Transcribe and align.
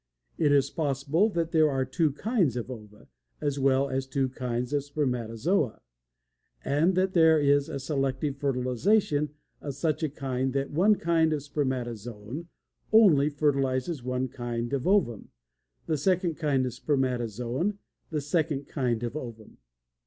It 0.39 0.51
is 0.51 0.71
possible 0.71 1.29
that 1.29 1.51
there 1.51 1.69
are 1.69 1.85
two 1.85 2.11
kinds 2.11 2.55
of 2.57 2.71
ova, 2.71 3.07
as 3.39 3.59
well 3.59 3.87
as 3.87 4.07
two 4.07 4.29
kinds 4.29 4.73
of 4.73 4.83
spermatozoa, 4.83 5.79
and 6.65 6.95
that 6.95 7.13
there 7.13 7.39
is 7.39 7.69
a 7.69 7.77
selective 7.79 8.35
fertilization 8.37 9.29
of 9.61 9.75
such 9.75 10.01
a 10.01 10.09
kind 10.09 10.53
that 10.53 10.71
one 10.71 10.95
kind 10.95 11.33
of 11.33 11.43
spermatozoon 11.43 12.47
only 12.91 13.29
fertilizes 13.29 14.01
one 14.03 14.27
kind 14.27 14.73
of 14.73 14.87
ovum, 14.87 15.29
the 15.85 15.97
second 15.99 16.33
kind 16.33 16.65
of 16.65 16.73
spermatozoon 16.73 17.77
the 18.09 18.21
second 18.21 18.67
kind 18.67 19.03
of 19.03 19.15
ovum. 19.15 19.59